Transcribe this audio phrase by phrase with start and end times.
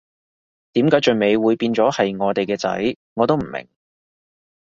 [0.73, 3.67] 點解最尾會變咗係我哋嘅仔，我都唔明